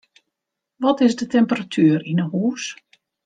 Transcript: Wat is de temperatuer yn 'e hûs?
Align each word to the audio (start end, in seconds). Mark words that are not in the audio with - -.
Wat 0.83 0.99
is 1.05 1.15
de 1.19 1.27
temperatuer 1.31 1.99
yn 2.11 2.21
'e 2.23 2.27
hûs? 2.33 2.63